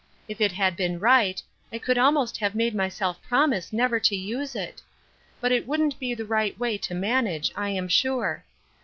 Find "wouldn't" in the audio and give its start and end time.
5.67-5.99